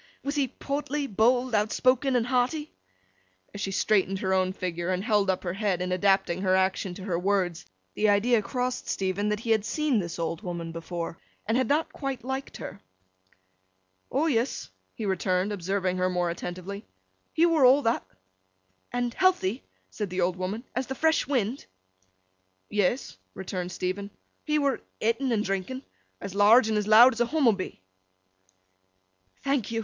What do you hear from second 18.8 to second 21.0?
'And healthy,' said the old woman, 'as the